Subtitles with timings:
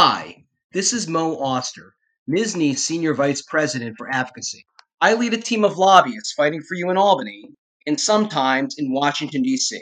[0.00, 1.96] Hi, this is Moe Auster,
[2.30, 4.64] MSSNY's Senior Vice President for Advocacy.
[5.00, 7.50] I lead a team of lobbyists fighting for you in Albany
[7.84, 9.76] and sometimes in Washington, D.C.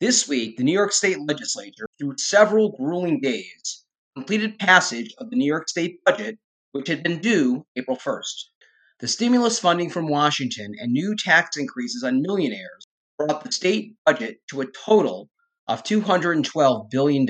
[0.00, 3.84] This week, the New York State Legislature, through several grueling days,
[4.16, 6.38] completed passage of the New York State budget,
[6.72, 8.44] which had been due April 1st.
[9.00, 12.86] The stimulus funding from Washington and new tax increases on millionaires
[13.18, 15.28] brought the state budget to a total
[15.68, 17.28] of $212 billion.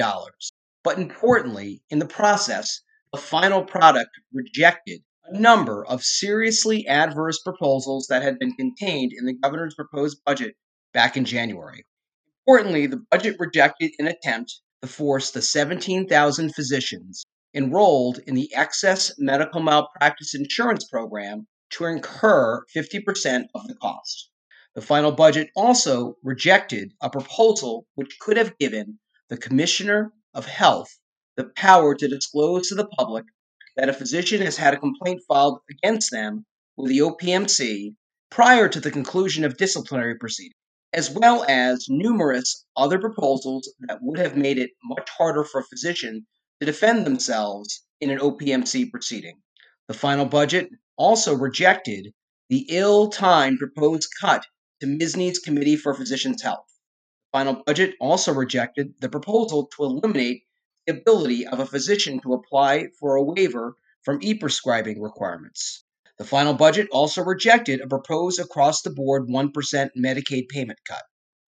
[0.85, 8.07] But importantly, in the process, the final product rejected a number of seriously adverse proposals
[8.09, 10.55] that had been contained in the governor's proposed budget
[10.93, 11.87] back in January.
[12.47, 17.25] Importantly, the budget rejected an attempt to force the 17,000 physicians
[17.55, 24.29] enrolled in the excess medical malpractice insurance program to incur 50% of the cost.
[24.75, 28.99] The final budget also rejected a proposal which could have given
[29.31, 30.99] the Commissioner of Health
[31.37, 33.25] the power to disclose to the public
[33.77, 37.95] that a physician has had a complaint filed against them with the OPMC
[38.31, 40.55] prior to the conclusion of disciplinary proceedings,
[40.93, 45.65] as well as numerous other proposals that would have made it much harder for a
[45.65, 46.27] physician
[46.61, 49.41] to defend themselves in an OPMC proceeding.
[49.89, 52.13] The final budget also rejected
[52.49, 54.45] the ill timed proposed cut
[54.81, 56.67] to MSSNY's Committee for Physicians' Health
[57.35, 60.45] final budget also rejected the proposal to eliminate
[60.87, 63.75] the ability of a physician to apply for a waiver
[64.05, 65.83] from e prescribing requirements.
[66.17, 69.53] The final budget also rejected a proposed across the board 1%
[69.99, 71.03] Medicaid payment cut.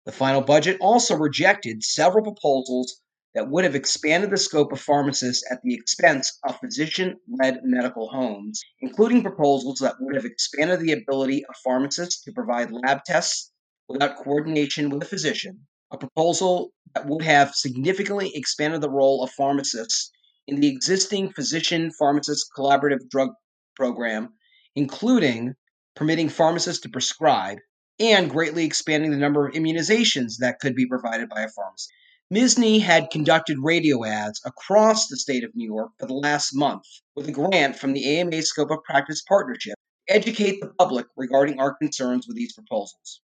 [0.06, 3.02] The final budget also rejected several proposals
[3.34, 8.08] that would have expanded the scope of pharmacists at the expense of physician led medical
[8.08, 13.52] homes, including proposals that would have expanded the ability of pharmacists to provide lab tests
[13.86, 19.30] without coordination with a physician, a proposal that would have significantly expanded the role of
[19.30, 20.10] pharmacists
[20.46, 23.30] in the existing physician pharmacist collaborative drug
[23.76, 24.34] program,
[24.74, 25.54] including
[25.96, 27.58] permitting pharmacists to prescribe
[27.98, 31.90] and greatly expanding the number of immunizations that could be provided by a pharmacist.
[32.32, 36.84] MSSNY had conducted radio ads across the state of New York for the last month
[37.14, 39.74] with a grant from the AMA Scope of Practice Partnership
[40.08, 43.20] to educate the public regarding our concerns with these proposals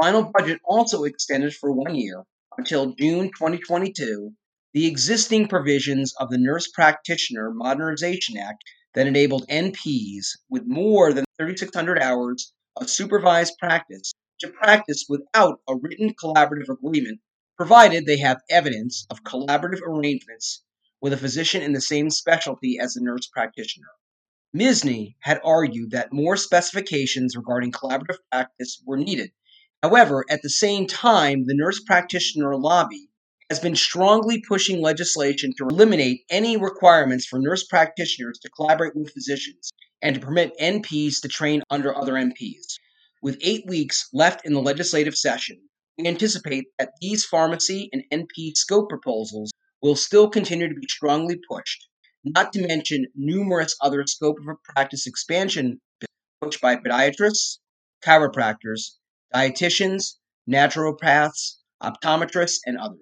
[0.00, 2.24] final budget also extended for one year
[2.58, 4.32] until June 2022
[4.74, 11.24] the existing provisions of the Nurse Practitioner Modernization Act that enabled NPs with more than
[11.38, 17.20] 3,600 hours of supervised practice to practice without a written collaborative agreement,
[17.56, 20.64] provided they have evidence of collaborative arrangements
[21.00, 23.86] with a physician in the same specialty as the nurse practitioner.
[24.56, 29.30] MSSNY had argued that more specifications regarding collaborative practice were needed
[29.84, 33.10] However, at the same time, the nurse practitioner lobby
[33.50, 39.12] has been strongly pushing legislation to eliminate any requirements for nurse practitioners to collaborate with
[39.12, 42.78] physicians and to permit NPs to train under other NPs.
[43.20, 45.58] With eight weeks left in the legislative session,
[45.98, 49.50] we anticipate that these pharmacy and NP scope proposals
[49.82, 51.88] will still continue to be strongly pushed,
[52.24, 55.78] not to mention numerous other scope of practice expansion
[56.40, 57.58] pushed by podiatrists,
[58.02, 58.92] chiropractors,
[59.34, 60.14] dietitians,
[60.48, 63.00] naturopaths, optometrists, and others.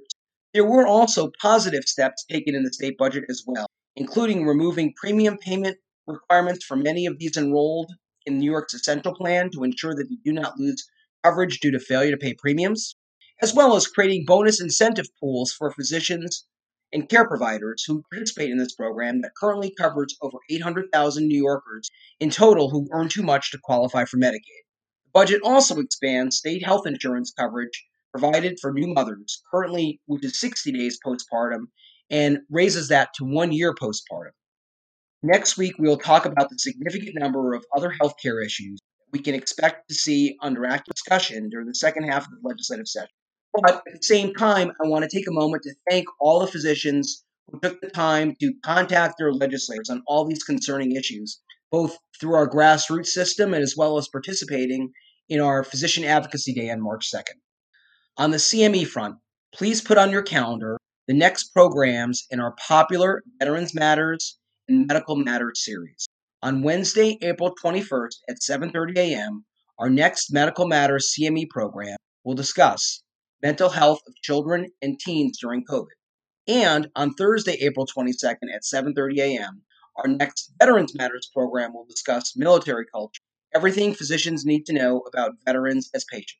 [0.54, 3.66] There were also positive steps taken in the state budget as well,
[3.96, 5.76] including removing premium payment
[6.06, 7.92] requirements for many of these enrolled
[8.24, 10.88] in New York's Essential Plan to ensure that they do not lose
[11.22, 12.96] coverage due to failure to pay premiums,
[13.42, 16.46] as well as creating bonus incentive pools for physicians
[16.92, 21.90] and care providers who participate in this program that currently covers over 800,000 New Yorkers
[22.20, 24.62] in total who earn too much to qualify for Medicaid
[25.12, 30.72] budget also expands state health insurance coverage provided for new mothers, currently which is 60
[30.72, 31.66] days postpartum,
[32.10, 34.32] and raises that to one year postpartum.
[35.22, 38.78] Next week, we will talk about the significant number of other healthcare issues
[39.12, 42.88] we can expect to see under active discussion during the second half of the legislative
[42.88, 43.10] session.
[43.54, 46.46] But at the same time, I want to take a moment to thank all the
[46.46, 51.96] physicians who took the time to contact their legislators on all these concerning issues both
[52.20, 54.92] through our grassroots system and as well as participating
[55.32, 57.40] in our Physician Advocacy Day on March 2nd.
[58.18, 59.16] On the CME front,
[59.54, 60.76] please put on your calendar
[61.08, 64.38] the next programs in our popular Veterans Matters
[64.68, 66.06] and Medical Matters series.
[66.42, 69.46] On Wednesday, April 21st at 7:30 a.m.,
[69.78, 73.02] our next Medical Matters CME program will discuss
[73.42, 75.96] mental health of children and teens during COVID.
[76.46, 79.62] And on Thursday, April 22nd at 7:30 a.m.,
[79.96, 83.22] our next Veterans Matters program will discuss military culture,
[83.54, 86.38] everything physicians need to know about veterans as patients.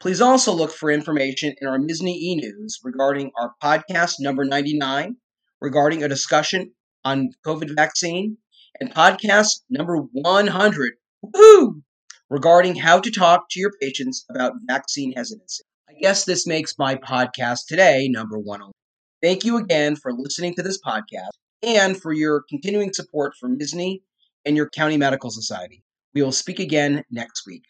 [0.00, 5.16] Please also look for information in our MSSNY e News regarding our podcast number 99,
[5.60, 6.72] regarding a discussion
[7.04, 8.36] on COVID vaccine
[8.80, 11.82] and podcast number 100 woo,
[12.28, 15.62] regarding how to talk to your patients about vaccine hesitancy.
[15.88, 18.72] I guess this makes my podcast today number 101.
[19.22, 21.30] Thank you again for listening to this podcast
[21.62, 24.02] and for your continuing support for MSSNY
[24.44, 25.82] and your county medical society.
[26.14, 27.64] We will speak again next week.